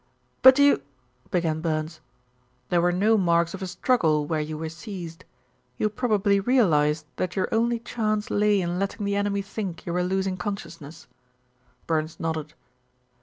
[0.41, 0.81] "But you"
[1.29, 2.01] began Burns.
[2.69, 5.25] "There were no marks of a struggle where you were seized.
[5.77, 10.01] You probably realised that your only chance lay in letting the enemy think you were
[10.03, 11.05] losing consciousness?"
[11.85, 12.55] Burns nodded.